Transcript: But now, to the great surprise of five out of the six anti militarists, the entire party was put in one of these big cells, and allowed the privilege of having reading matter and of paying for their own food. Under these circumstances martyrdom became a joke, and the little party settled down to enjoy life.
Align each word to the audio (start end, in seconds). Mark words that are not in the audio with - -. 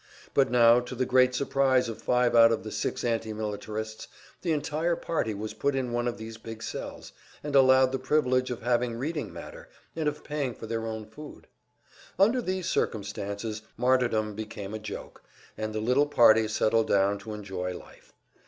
But 0.33 0.49
now, 0.49 0.79
to 0.79 0.95
the 0.95 1.05
great 1.05 1.35
surprise 1.35 1.87
of 1.87 2.01
five 2.01 2.35
out 2.35 2.51
of 2.51 2.63
the 2.63 2.71
six 2.71 3.03
anti 3.03 3.33
militarists, 3.33 4.07
the 4.41 4.51
entire 4.51 4.95
party 4.95 5.35
was 5.35 5.53
put 5.53 5.75
in 5.75 5.91
one 5.91 6.07
of 6.07 6.17
these 6.17 6.39
big 6.39 6.63
cells, 6.63 7.13
and 7.43 7.55
allowed 7.55 7.91
the 7.91 7.99
privilege 7.99 8.49
of 8.49 8.63
having 8.63 8.95
reading 8.97 9.31
matter 9.31 9.69
and 9.95 10.07
of 10.09 10.23
paying 10.23 10.55
for 10.55 10.65
their 10.65 10.87
own 10.87 11.05
food. 11.05 11.45
Under 12.17 12.41
these 12.41 12.67
circumstances 12.67 13.61
martyrdom 13.77 14.33
became 14.33 14.73
a 14.73 14.79
joke, 14.79 15.21
and 15.55 15.71
the 15.71 15.79
little 15.79 16.07
party 16.07 16.47
settled 16.47 16.87
down 16.87 17.19
to 17.19 17.35
enjoy 17.35 17.77
life. 17.77 18.11